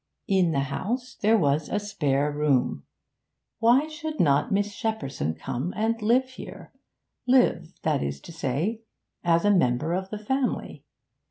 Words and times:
In 0.27 0.49
the 0.51 0.61
house 0.61 1.13
there 1.13 1.37
was 1.37 1.69
a 1.69 1.79
spare 1.79 2.31
room; 2.31 2.85
why 3.59 3.85
should 3.87 4.19
not 4.19 4.51
Miss 4.51 4.73
Shepperson 4.73 5.35
come 5.37 5.75
and 5.77 6.01
live 6.01 6.27
here 6.27 6.73
live, 7.27 7.75
that 7.83 8.01
is 8.01 8.19
to 8.21 8.31
say, 8.31 8.81
as 9.23 9.45
a 9.45 9.51
member 9.51 9.93
of 9.93 10.09
the 10.09 10.17
family? 10.17 10.83